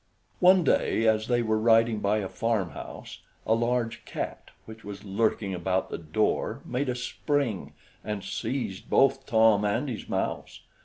[0.39, 5.53] One day, as they were riding by a farmhouse, a large cat, which was lurking
[5.53, 10.61] about the door, made a spring, and seized both Tom and his mouse.